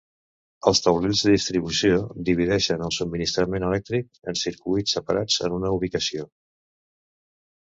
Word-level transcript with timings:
Els 0.69 0.79
taulells 0.85 1.19
de 1.25 1.33
distribució 1.33 1.99
divideixen 2.29 2.85
el 2.87 2.93
subministrament 2.97 3.67
elèctric 3.67 4.09
en 4.33 4.41
circuits 4.45 4.97
separats 4.99 5.37
en 5.49 5.57
una 5.59 5.73
ubicació. 5.77 6.27